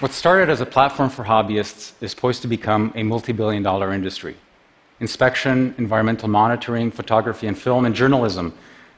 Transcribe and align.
What 0.00 0.12
started 0.12 0.48
as 0.48 0.60
a 0.60 0.66
platform 0.66 1.10
for 1.10 1.24
hobbyists 1.24 1.92
is 2.00 2.14
poised 2.14 2.42
to 2.42 2.48
become 2.48 2.92
a 2.94 3.02
multi 3.02 3.32
billion 3.32 3.64
dollar 3.64 3.92
industry. 3.92 4.36
Inspection, 5.00 5.74
environmental 5.76 6.28
monitoring, 6.28 6.92
photography 6.92 7.48
and 7.48 7.58
film, 7.58 7.84
and 7.84 7.94
journalism 7.94 8.54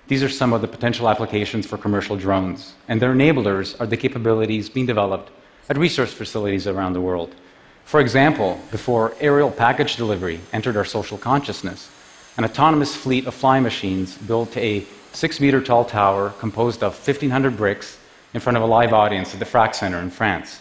these 0.08 0.24
are 0.24 0.28
some 0.28 0.52
of 0.52 0.60
the 0.60 0.66
potential 0.66 1.08
applications 1.08 1.66
for 1.66 1.78
commercial 1.78 2.16
drones, 2.16 2.74
and 2.88 3.00
their 3.00 3.14
enablers 3.14 3.80
are 3.80 3.86
the 3.86 3.96
capabilities 3.96 4.68
being 4.68 4.84
developed 4.84 5.30
at 5.68 5.78
research 5.78 6.10
facilities 6.10 6.66
around 6.66 6.94
the 6.94 7.00
world. 7.00 7.32
For 7.84 8.00
example, 8.00 8.60
before 8.72 9.14
aerial 9.20 9.52
package 9.52 9.94
delivery 9.94 10.40
entered 10.52 10.76
our 10.76 10.84
social 10.84 11.16
consciousness, 11.16 11.88
an 12.36 12.44
autonomous 12.44 12.96
fleet 12.96 13.26
of 13.26 13.34
flying 13.34 13.62
machines 13.62 14.18
built 14.18 14.56
a 14.56 14.84
six 15.12 15.40
meter 15.40 15.60
tall 15.62 15.84
tower 15.84 16.30
composed 16.40 16.82
of 16.82 16.92
1,500 16.94 17.56
bricks 17.56 17.96
in 18.34 18.40
front 18.40 18.56
of 18.56 18.64
a 18.64 18.66
live 18.66 18.92
audience 18.92 19.32
at 19.32 19.38
the 19.38 19.46
Frac 19.46 19.76
Center 19.76 19.98
in 19.98 20.10
France. 20.10 20.60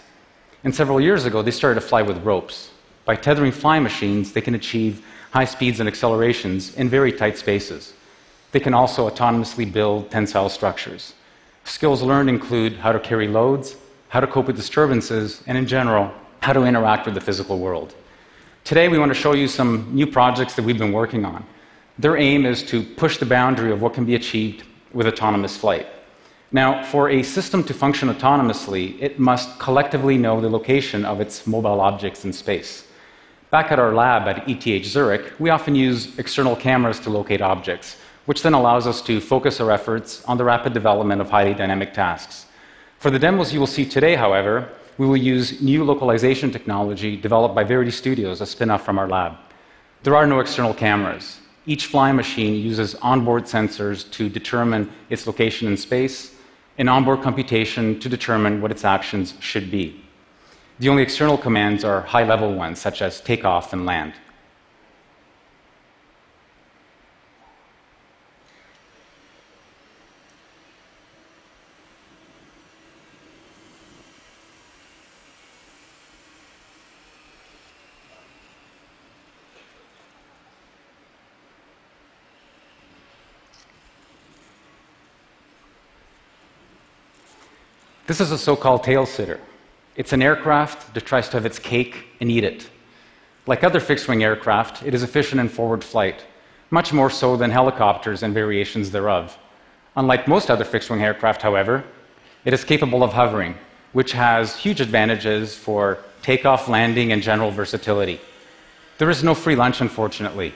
And 0.64 0.76
several 0.76 1.00
years 1.00 1.26
ago, 1.26 1.42
they 1.42 1.52
started 1.52 1.80
to 1.80 1.88
fly 1.88 2.02
with 2.02 2.24
ropes. 2.24 2.72
By 3.06 3.16
tethering 3.16 3.52
flying 3.52 3.84
machines, 3.84 4.34
they 4.34 4.42
can 4.42 4.56
achieve 4.56 5.06
high 5.32 5.46
speeds 5.46 5.80
and 5.80 5.88
accelerations 5.88 6.76
in 6.76 6.90
very 6.90 7.12
tight 7.12 7.38
spaces. 7.38 7.94
They 8.52 8.60
can 8.60 8.74
also 8.74 9.10
autonomously 9.10 9.72
build 9.72 10.12
tensile 10.12 10.50
structures. 10.50 11.14
Skills 11.64 12.02
learned 12.02 12.30
include 12.30 12.74
how 12.78 12.92
to 12.92 13.00
carry 13.00 13.28
loads, 13.28 13.78
how 14.10 14.20
to 14.20 14.28
cope 14.28 14.48
with 14.48 14.56
disturbances, 14.56 15.44
and 15.48 15.58
in 15.58 15.68
general, 15.68 16.12
how 16.42 16.54
to 16.54 16.64
interact 16.64 17.06
with 17.06 17.16
the 17.16 17.22
physical 17.22 17.60
world. 17.60 17.94
Today, 18.64 18.88
we 18.88 19.00
want 19.00 19.10
to 19.10 19.20
show 19.20 19.34
you 19.34 19.48
some 19.48 19.90
new 19.94 20.08
projects 20.08 20.56
that 20.56 20.66
we've 20.66 20.78
been 20.78 20.92
working 20.92 21.26
on. 21.26 21.46
Their 22.00 22.18
aim 22.18 22.46
is 22.46 22.64
to 22.64 22.84
push 22.84 23.18
the 23.18 23.26
boundary 23.26 23.72
of 23.72 23.82
what 23.82 23.94
can 23.94 24.06
be 24.06 24.16
achieved 24.16 24.64
with 24.94 25.08
autonomous 25.08 25.56
flight. 25.56 25.88
Now, 26.52 26.84
for 26.84 27.10
a 27.10 27.22
system 27.22 27.64
to 27.66 27.74
function 27.74 28.10
autonomously, 28.10 29.00
it 29.00 29.20
must 29.20 29.60
collectively 29.60 30.18
know 30.18 30.42
the 30.42 30.50
location 30.50 31.06
of 31.06 31.22
its 31.22 31.46
mobile 31.46 31.80
objects 31.80 32.26
in 32.26 32.34
space. 32.34 32.88
Back 33.52 33.72
at 33.72 33.80
our 33.80 33.94
lab 33.94 34.28
at 34.28 34.48
ETH 34.48 34.86
Zurich, 34.86 35.34
we 35.40 35.50
often 35.50 35.76
use 35.76 36.18
external 36.18 36.56
cameras 36.56 37.00
to 37.02 37.10
locate 37.10 37.42
objects 37.42 37.98
which 38.30 38.44
then 38.44 38.54
allows 38.54 38.86
us 38.86 39.02
to 39.02 39.20
focus 39.20 39.60
our 39.60 39.72
efforts 39.72 40.24
on 40.26 40.38
the 40.38 40.44
rapid 40.44 40.72
development 40.72 41.20
of 41.20 41.32
highly 41.32 41.56
dynamic 41.56 41.96
tasks. 41.96 42.46
For 43.00 43.10
the 43.10 43.18
demos 43.18 43.52
you 43.52 43.60
will 43.60 43.66
see 43.66 43.88
today, 43.88 44.14
however, 44.14 44.70
we 45.00 45.08
will 45.08 45.18
use 45.18 45.60
new 45.64 45.84
localization 45.84 46.52
technology 46.52 47.18
developed 47.18 47.56
by 47.56 47.64
Verity 47.64 47.90
Studios, 47.90 48.40
a 48.40 48.46
spin 48.46 48.70
off 48.70 48.86
from 48.86 49.00
our 49.00 49.08
lab. 49.08 49.36
There 50.04 50.16
are 50.16 50.28
no 50.28 50.42
external 50.42 50.76
cameras. 50.76 51.40
Each 51.66 51.88
flying 51.88 52.16
machine 52.16 52.54
uses 52.54 52.94
onboard 53.02 53.46
sensors 53.46 54.08
to 54.12 54.30
determine 54.30 54.92
its 55.10 55.26
location 55.26 55.68
in 55.68 55.76
space 55.76 56.36
and 56.80 56.90
onboard 56.90 57.22
computation 57.22 58.00
to 58.00 58.10
determine 58.10 58.62
what 58.62 58.72
its 58.72 58.86
actions 58.86 59.36
should 59.40 59.70
be. 59.70 60.02
The 60.80 60.88
only 60.88 61.04
external 61.04 61.38
commands 61.38 61.84
are 61.84 62.02
high 62.02 62.24
level 62.24 62.56
ones, 62.56 62.80
such 62.80 63.02
as 63.02 63.20
takeoff 63.20 63.74
and 63.74 63.86
land. 63.86 64.14
This 88.10 88.22
is 88.22 88.32
a 88.32 88.40
so 88.40 88.56
called 88.56 88.84
tail 88.84 89.06
sitter. 89.06 89.40
It's 89.96 90.14
an 90.14 90.24
aircraft 90.24 90.96
that 90.96 91.06
tries 91.06 91.30
to 91.30 91.38
have 91.38 91.46
its 91.46 91.60
cake 91.60 92.08
and 92.20 92.32
eat 92.32 92.44
it. 92.44 92.68
Like 93.46 93.64
other 93.64 93.80
fixed 93.80 94.08
wing 94.08 94.24
aircraft, 94.24 94.82
it 94.82 94.96
is 94.96 95.04
efficient 95.04 95.40
in 95.40 95.48
forward 95.48 95.84
flight, 95.84 96.26
much 96.72 96.92
more 96.92 97.12
so 97.12 97.38
than 97.38 97.52
helicopters 97.52 98.24
and 98.24 98.34
variations 98.34 98.90
thereof. 98.90 99.38
Unlike 99.96 100.28
most 100.28 100.50
other 100.50 100.66
fixed 100.66 100.90
wing 100.90 101.04
aircraft, 101.04 101.44
however, 101.44 101.84
it 102.46 102.52
is 102.52 102.64
capable 102.64 103.04
of 103.04 103.14
hovering, 103.14 103.54
which 103.94 104.14
has 104.14 104.56
huge 104.56 104.82
advantages 104.82 105.56
for 105.56 106.00
takeoff, 106.24 106.68
landing, 106.68 107.12
and 107.12 107.22
general 107.22 107.52
versatility. 107.52 108.20
There 108.98 109.12
is 109.12 109.24
no 109.24 109.36
free 109.36 109.56
lunch, 109.56 109.82
unfortunately. 109.82 110.56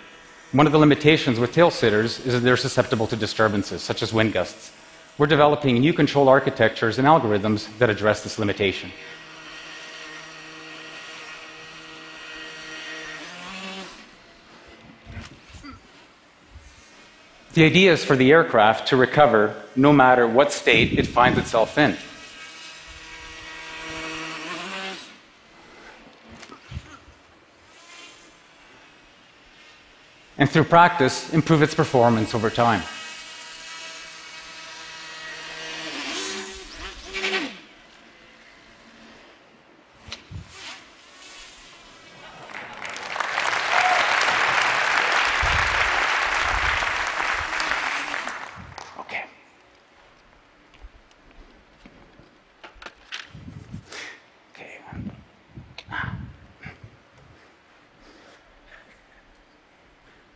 One 0.53 0.66
of 0.66 0.74
the 0.74 0.80
limitations 0.80 1.40
with 1.40 1.53
tail 1.53 1.69
sitters 1.69 2.19
is 2.25 2.34
that 2.34 2.40
they're 2.40 2.58
susceptible 2.58 3.06
to 3.06 3.16
disturbances, 3.16 3.84
such 3.84 4.02
as 4.02 4.12
wind 4.12 4.34
gusts. 4.34 4.72
We're 5.18 5.28
developing 5.28 5.79
new 5.79 5.94
control 5.94 6.28
architectures 6.28 6.97
and 6.97 7.07
algorithms 7.07 7.68
that 7.78 7.90
address 7.90 8.24
this 8.24 8.40
limitation. 8.40 8.91
The 17.53 17.66
idea 17.66 17.94
is 17.94 18.03
for 18.03 18.16
the 18.16 18.31
aircraft 18.31 18.88
to 18.88 18.97
recover 18.97 19.56
no 19.75 19.94
matter 19.94 20.25
what 20.25 20.51
state 20.51 20.97
it 20.97 21.06
finds 21.06 21.38
itself 21.38 21.78
in. 21.78 21.95
And 30.40 30.50
through 30.50 30.63
practice, 30.63 31.31
improve 31.31 31.62
its 31.62 31.75
performance 31.75 32.34
over 32.34 32.50
time. 32.50 32.81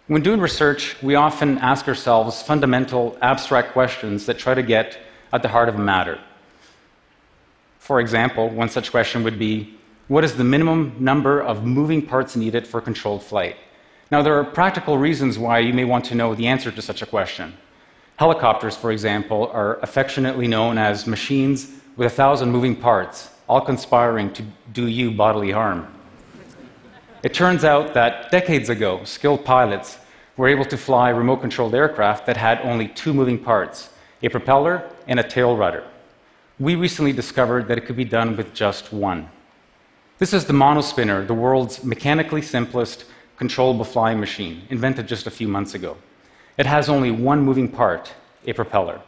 When 0.07 0.21
doing 0.21 0.39
research, 0.39 0.95
we 1.03 1.15
often 1.15 1.57
ask 1.57 1.85
ourselves 1.85 2.41
fundamental, 2.41 3.17
abstract 3.21 3.73
questions 3.73 4.25
that 4.27 4.39
try 4.39 4.53
to 4.53 4.63
get 4.63 4.97
at 5.33 5.41
the 5.41 5.49
heart 5.49 5.67
of 5.67 5.75
a 5.75 5.79
matter. 5.79 6.17
For 7.79 7.99
example, 7.99 8.49
one 8.49 8.69
such 8.69 8.89
question 8.89 9.21
would 9.23 9.37
be 9.37 9.77
What 10.07 10.23
is 10.23 10.37
the 10.37 10.45
minimum 10.45 10.95
number 10.97 11.41
of 11.41 11.65
moving 11.65 12.01
parts 12.01 12.37
needed 12.37 12.65
for 12.65 12.79
controlled 12.79 13.21
flight? 13.21 13.57
Now, 14.09 14.21
there 14.21 14.39
are 14.39 14.45
practical 14.45 14.97
reasons 14.97 15.37
why 15.37 15.59
you 15.59 15.73
may 15.73 15.83
want 15.83 16.05
to 16.05 16.15
know 16.15 16.33
the 16.33 16.47
answer 16.47 16.71
to 16.71 16.81
such 16.81 17.01
a 17.01 17.05
question. 17.05 17.53
Helicopters, 18.15 18.77
for 18.77 18.93
example, 18.93 19.49
are 19.51 19.77
affectionately 19.81 20.47
known 20.47 20.77
as 20.77 21.05
machines 21.05 21.69
with 21.97 22.13
a 22.13 22.15
thousand 22.15 22.49
moving 22.49 22.77
parts, 22.77 23.29
all 23.49 23.59
conspiring 23.59 24.31
to 24.35 24.43
do 24.71 24.87
you 24.87 25.11
bodily 25.11 25.51
harm. 25.51 25.96
It 27.23 27.33
turns 27.33 27.63
out 27.63 27.95
that 27.95 28.29
decades 28.29 28.69
ago, 28.69 29.03
skilled 29.03 29.43
pilots 29.43 29.97
were 30.37 30.47
able 30.47 30.65
to 30.65 30.77
fly 30.77 31.09
remote 31.09 31.41
controlled 31.41 31.73
aircraft 31.73 32.27
that 32.27 32.37
had 32.37 32.61
only 32.61 32.87
two 32.89 33.13
moving 33.13 33.39
parts 33.39 33.89
a 34.21 34.29
propeller 34.29 34.87
and 35.07 35.19
a 35.19 35.27
tail 35.27 35.57
rudder. 35.57 35.83
We 36.59 36.75
recently 36.75 37.13
discovered 37.13 37.67
that 37.67 37.77
it 37.77 37.85
could 37.85 37.95
be 37.95 38.05
done 38.05 38.37
with 38.37 38.53
just 38.53 38.93
one. 38.93 39.29
This 40.19 40.33
is 40.33 40.45
the 40.45 40.53
monospinner, 40.53 41.25
the 41.25 41.33
world's 41.33 41.83
mechanically 41.83 42.41
simplest 42.41 43.05
controllable 43.37 43.85
flying 43.85 44.19
machine, 44.19 44.63
invented 44.69 45.07
just 45.07 45.27
a 45.27 45.31
few 45.31 45.47
months 45.47 45.73
ago. 45.73 45.97
It 46.57 46.65
has 46.65 46.89
only 46.89 47.11
one 47.11 47.41
moving 47.41 47.67
part 47.67 48.13
a 48.45 48.53
propeller. 48.53 49.01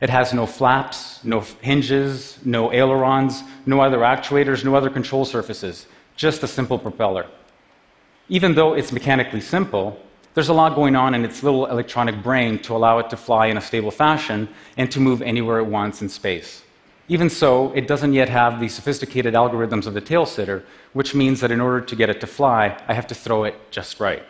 It 0.00 0.10
has 0.10 0.34
no 0.34 0.46
flaps, 0.46 1.22
no 1.22 1.40
hinges, 1.60 2.38
no 2.44 2.72
ailerons, 2.72 3.42
no 3.66 3.80
other 3.80 3.98
actuators, 3.98 4.64
no 4.64 4.74
other 4.74 4.90
control 4.90 5.24
surfaces, 5.24 5.86
just 6.16 6.42
a 6.42 6.48
simple 6.48 6.78
propeller. 6.78 7.26
Even 8.32 8.54
though 8.54 8.72
it's 8.72 8.92
mechanically 8.92 9.42
simple, 9.42 10.00
there's 10.32 10.48
a 10.48 10.54
lot 10.54 10.74
going 10.74 10.96
on 10.96 11.14
in 11.14 11.22
its 11.22 11.42
little 11.42 11.66
electronic 11.66 12.22
brain 12.22 12.58
to 12.60 12.74
allow 12.74 12.98
it 12.98 13.10
to 13.10 13.16
fly 13.16 13.48
in 13.48 13.58
a 13.58 13.60
stable 13.60 13.90
fashion 13.90 14.48
and 14.78 14.90
to 14.90 14.98
move 14.98 15.20
anywhere 15.20 15.58
it 15.58 15.66
wants 15.66 16.00
in 16.00 16.08
space. 16.08 16.62
Even 17.08 17.28
so, 17.28 17.70
it 17.74 17.86
doesn't 17.86 18.14
yet 18.14 18.30
have 18.30 18.58
the 18.58 18.68
sophisticated 18.68 19.34
algorithms 19.34 19.86
of 19.86 19.92
the 19.92 20.00
tail 20.00 20.24
sitter, 20.24 20.64
which 20.94 21.14
means 21.14 21.40
that 21.40 21.50
in 21.50 21.60
order 21.60 21.82
to 21.82 21.94
get 21.94 22.08
it 22.08 22.22
to 22.22 22.26
fly, 22.26 22.74
I 22.88 22.94
have 22.94 23.06
to 23.08 23.14
throw 23.14 23.44
it 23.44 23.54
just 23.70 24.00
right. 24.00 24.22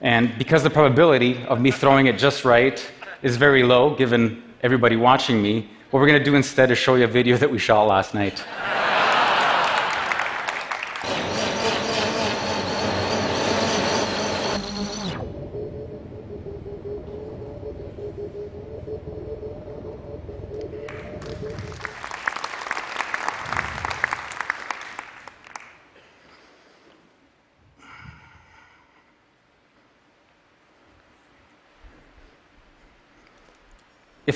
And 0.00 0.32
because 0.38 0.62
the 0.62 0.70
probability 0.70 1.44
of 1.48 1.60
me 1.60 1.70
throwing 1.70 2.06
it 2.06 2.16
just 2.16 2.46
right 2.46 2.78
is 3.22 3.36
very 3.36 3.64
low, 3.64 3.94
given 3.94 4.42
everybody 4.62 4.96
watching 4.96 5.42
me, 5.42 5.68
what 5.90 6.00
we're 6.00 6.06
going 6.06 6.18
to 6.18 6.24
do 6.24 6.36
instead 6.36 6.70
is 6.70 6.78
show 6.78 6.94
you 6.94 7.04
a 7.04 7.06
video 7.18 7.36
that 7.36 7.50
we 7.50 7.58
shot 7.58 7.82
last 7.86 8.14
night. 8.14 8.42
If 18.86 18.92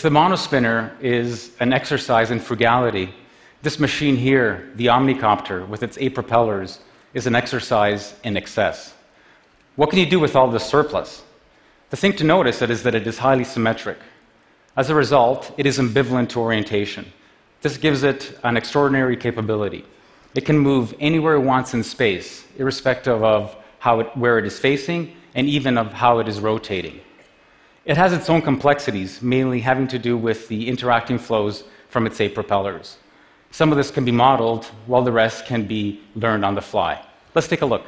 the 0.03 0.09
monospinner 0.09 1.01
is 1.01 1.53
an 1.61 1.73
exercise 1.73 2.33
in 2.33 2.41
frugality, 2.41 3.15
this 3.63 3.79
machine 3.79 4.17
here, 4.17 4.69
the 4.75 4.87
Omnicopter, 4.87 5.69
with 5.69 5.85
its 5.85 5.97
eight 6.01 6.17
propellers, 6.17 6.81
is 7.15 7.29
an 7.29 7.37
exercise 7.37 8.17
in 8.25 8.37
excess. 8.37 8.95
What 9.77 9.91
can 9.91 10.01
you 10.01 10.07
do 10.07 10.19
with 10.19 10.35
all 10.35 10.51
this 10.51 10.65
surplus? 10.65 11.23
The 11.91 11.97
thing 11.97 12.15
to 12.15 12.25
notice 12.25 12.63
is 12.63 12.83
that 12.83 12.97
it 12.97 13.07
is 13.07 13.19
highly 13.19 13.45
symmetric. 13.45 13.99
As 14.81 14.89
a 14.89 14.95
result, 14.95 15.53
it 15.59 15.67
is 15.67 15.79
ambivalent 15.79 16.31
to 16.31 16.41
orientation. 16.41 17.05
This 17.61 17.77
gives 17.77 18.03
it 18.03 18.39
an 18.45 18.57
extraordinary 18.57 19.15
capability. 19.15 19.85
It 20.35 20.47
can 20.47 20.59
move 20.59 20.95
anywhere 20.99 21.35
it 21.35 21.41
wants 21.41 21.75
in 21.75 21.83
space, 21.83 22.47
irrespective 22.57 23.23
of 23.23 23.55
how 23.79 24.01
it, 24.01 24.17
where 24.17 24.39
it 24.39 24.47
is 24.47 24.59
facing 24.59 25.15
and 25.35 25.47
even 25.47 25.77
of 25.77 25.93
how 25.93 26.19
it 26.21 26.29
is 26.29 26.41
rotating. 26.41 26.99
It 27.85 27.99
has 27.99 28.15
its 28.15 28.31
own 28.31 28.41
complexities, 28.41 29.21
mainly 29.21 29.61
having 29.61 29.87
to 29.89 29.99
do 29.99 30.17
with 30.17 30.49
the 30.49 30.67
interacting 30.67 31.19
flows 31.19 31.65
from 31.91 32.07
its 32.07 32.19
eight 32.19 32.35
propellers. 32.35 32.97
Some 33.51 33.73
of 33.73 33.77
this 33.77 33.91
can 33.91 34.07
be 34.07 34.13
modeled, 34.13 34.65
while 34.87 35.03
the 35.03 35.13
rest 35.13 35.45
can 35.45 35.67
be 35.67 36.01
learned 36.15 36.47
on 36.47 36.55
the 36.55 36.63
fly. 36.63 37.05
Let's 37.35 37.49
take 37.49 37.61
a 37.61 37.67
look. 37.67 37.85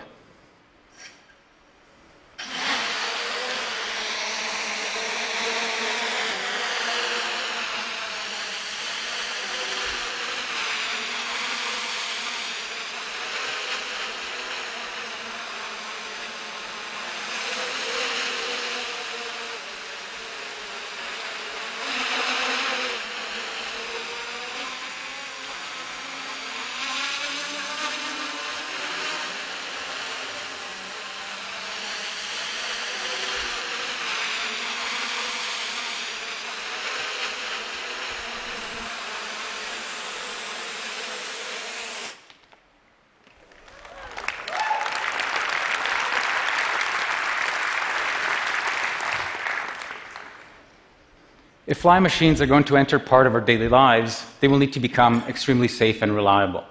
If 51.72 51.78
fly 51.78 51.98
machines 52.00 52.42
are 52.42 52.46
going 52.46 52.64
to 52.64 52.76
enter 52.76 52.98
part 52.98 53.26
of 53.26 53.34
our 53.34 53.40
daily 53.40 53.66
lives, 53.66 54.26
they 54.40 54.46
will 54.46 54.58
need 54.58 54.74
to 54.74 54.78
become 54.78 55.24
extremely 55.26 55.68
safe 55.68 56.02
and 56.02 56.14
reliable. 56.14 56.64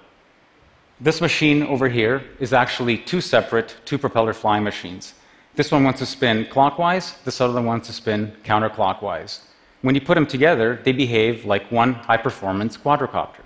This 1.00 1.20
machine 1.20 1.64
over 1.64 1.88
here 1.88 2.22
is 2.38 2.52
actually 2.52 2.98
two 2.98 3.20
separate 3.20 3.74
two 3.84 3.98
propeller 3.98 4.32
flying 4.32 4.62
machines. 4.62 5.14
This 5.56 5.72
one 5.72 5.82
wants 5.82 5.98
to 5.98 6.06
spin 6.06 6.46
clockwise, 6.46 7.16
this 7.24 7.40
other 7.40 7.54
one 7.54 7.64
wants 7.66 7.88
to 7.88 7.92
spin 7.92 8.32
counterclockwise. 8.44 9.40
When 9.80 9.96
you 9.96 10.00
put 10.00 10.14
them 10.14 10.24
together, 10.24 10.80
they 10.84 10.92
behave 10.92 11.44
like 11.46 11.72
one 11.72 11.94
high 11.94 12.18
performance 12.18 12.76
quadricopter. 12.76 13.42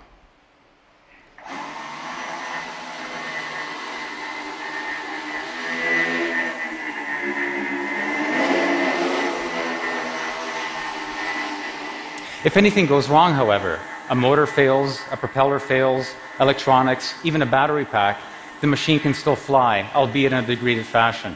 If 12.45 12.55
anything 12.55 12.85
goes 12.85 13.09
wrong, 13.09 13.33
however, 13.33 13.79
a 14.11 14.15
motor 14.15 14.45
fails, 14.45 15.01
a 15.11 15.17
propeller 15.17 15.57
fails, 15.57 16.13
electronics, 16.39 17.15
even 17.23 17.41
a 17.41 17.47
battery 17.47 17.83
pack, 17.83 18.19
the 18.61 18.67
machine 18.67 18.99
can 18.99 19.15
still 19.15 19.35
fly, 19.35 19.89
albeit 19.95 20.33
in 20.33 20.43
a 20.43 20.45
degraded 20.45 20.85
fashion. 20.85 21.35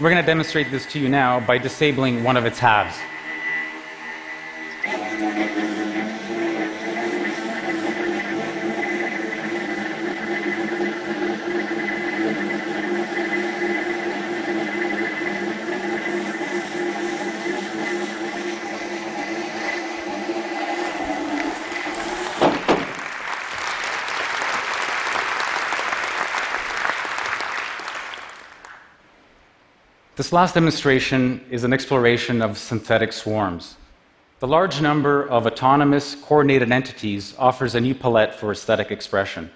We're 0.00 0.10
going 0.10 0.20
to 0.20 0.26
demonstrate 0.26 0.72
this 0.72 0.84
to 0.86 0.98
you 0.98 1.08
now 1.08 1.38
by 1.38 1.58
disabling 1.58 2.24
one 2.24 2.36
of 2.36 2.44
its 2.44 2.58
halves. 2.58 2.96
This 30.14 30.30
last 30.30 30.52
demonstration 30.52 31.42
is 31.50 31.64
an 31.64 31.72
exploration 31.72 32.42
of 32.42 32.58
synthetic 32.58 33.14
swarms. 33.14 33.76
The 34.40 34.46
large 34.46 34.82
number 34.82 35.26
of 35.26 35.46
autonomous, 35.46 36.16
coordinated 36.16 36.70
entities 36.70 37.34
offers 37.38 37.74
a 37.74 37.80
new 37.80 37.94
palette 37.94 38.34
for 38.34 38.52
aesthetic 38.52 38.90
expression. 38.90 39.50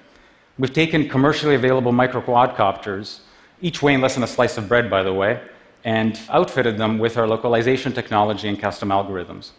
We've 0.58 0.73
taken 0.73 1.11
commercially 1.11 1.56
available 1.56 1.93
micro 1.93 2.23
quadcopters, 2.23 3.20
each 3.61 3.82
weighing 3.82 4.00
less 4.00 4.14
than 4.14 4.23
a 4.23 4.26
slice 4.26 4.56
of 4.56 4.67
bread, 4.67 4.88
by 4.88 5.03
the 5.03 5.12
way, 5.12 5.43
and 5.85 6.19
outfitted 6.31 6.79
them 6.79 6.99
with 6.99 7.19
our 7.19 7.29
localization 7.29 7.93
technology 7.93 8.49
and 8.49 8.59
custom 8.59 8.88
algorithms. 8.88 9.50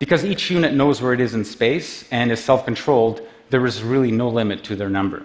Because 0.00 0.24
each 0.24 0.50
unit 0.50 0.74
knows 0.74 1.00
where 1.00 1.12
it 1.12 1.20
is 1.20 1.34
in 1.34 1.44
space 1.44 2.04
and 2.10 2.32
is 2.32 2.42
self 2.42 2.64
controlled, 2.64 3.20
there 3.50 3.64
is 3.64 3.84
really 3.84 4.10
no 4.10 4.28
limit 4.28 4.64
to 4.64 4.74
their 4.74 4.90
number. 4.90 5.22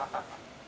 Ha 0.00 0.06
ha 0.12 0.18
ha. 0.18 0.59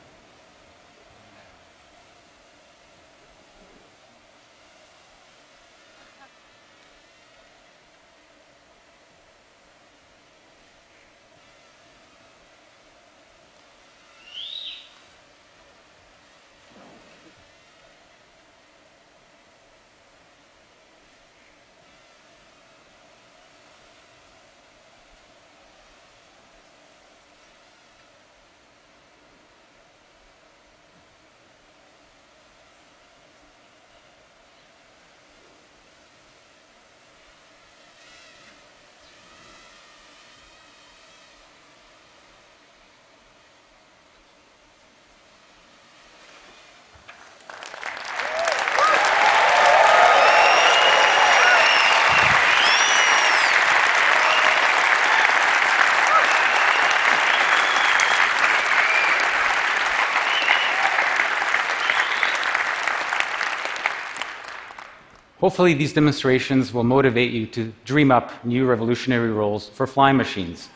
Hopefully, 65.42 65.74
these 65.74 65.92
demonstrations 65.92 66.72
will 66.72 66.84
motivate 66.84 67.32
you 67.32 67.48
to 67.48 67.72
dream 67.84 68.12
up 68.12 68.44
new 68.44 68.64
revolutionary 68.64 69.32
roles 69.32 69.68
for 69.70 69.88
flying 69.88 70.16
machines. 70.16 70.68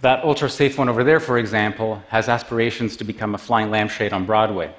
That 0.00 0.24
ultra 0.24 0.50
safe 0.50 0.76
one 0.76 0.88
over 0.88 1.04
there, 1.04 1.20
for 1.20 1.38
example, 1.38 2.02
has 2.08 2.28
aspirations 2.28 2.96
to 2.96 3.04
become 3.04 3.36
a 3.36 3.38
flying 3.38 3.70
lampshade 3.70 4.12
on 4.12 4.26
Broadway. 4.26 4.74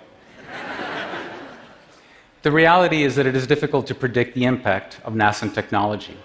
the 2.41 2.51
reality 2.51 3.03
is 3.03 3.15
that 3.15 3.25
it 3.25 3.33
is 3.33 3.47
difficult 3.47 3.87
to 3.87 3.95
predict 3.95 4.35
the 4.35 4.43
impact 4.43 4.99
of 5.05 5.15
nascent 5.15 5.55
technology. 5.55 6.17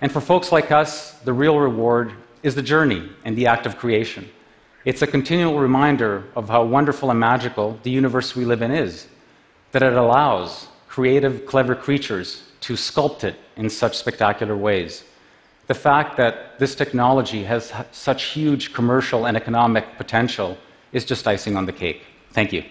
And 0.00 0.10
for 0.10 0.20
folks 0.20 0.50
like 0.50 0.72
us, 0.72 1.12
the 1.20 1.32
real 1.32 1.56
reward 1.56 2.14
is 2.42 2.56
the 2.56 2.62
journey 2.62 3.08
and 3.24 3.38
the 3.38 3.46
act 3.46 3.64
of 3.64 3.78
creation. 3.78 4.28
It's 4.84 5.02
a 5.02 5.06
continual 5.06 5.60
reminder 5.60 6.24
of 6.34 6.48
how 6.48 6.64
wonderful 6.64 7.12
and 7.12 7.20
magical 7.20 7.78
the 7.84 7.92
universe 7.92 8.34
we 8.34 8.44
live 8.44 8.62
in 8.62 8.72
is, 8.72 9.06
that 9.70 9.84
it 9.84 9.92
allows 9.92 10.66
creative, 10.96 11.44
clever 11.44 11.74
creatures 11.74 12.28
to 12.58 12.72
sculpt 12.72 13.22
it 13.22 13.36
in 13.56 13.68
such 13.68 13.94
spectacular 13.98 14.56
ways. 14.56 15.04
The 15.66 15.74
fact 15.74 16.16
that 16.16 16.58
this 16.58 16.74
technology 16.74 17.44
has 17.44 17.70
such 17.92 18.22
huge 18.36 18.72
commercial 18.72 19.26
and 19.26 19.36
economic 19.36 19.84
potential 19.98 20.56
is 20.92 21.04
just 21.04 21.28
icing 21.28 21.54
on 21.54 21.66
the 21.66 21.72
cake. 21.84 22.06
Thank 22.32 22.50
you. 22.54 22.64